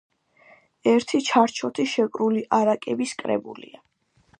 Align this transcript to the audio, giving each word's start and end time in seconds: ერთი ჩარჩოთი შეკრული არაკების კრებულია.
ერთი 0.93 1.21
ჩარჩოთი 1.29 1.87
შეკრული 1.93 2.45
არაკების 2.61 3.15
კრებულია. 3.23 3.89